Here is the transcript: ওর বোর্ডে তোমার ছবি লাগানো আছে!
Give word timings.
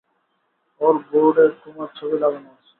ওর 0.81 0.95
বোর্ডে 1.07 1.45
তোমার 1.61 1.89
ছবি 1.97 2.15
লাগানো 2.21 2.49
আছে! 2.53 2.69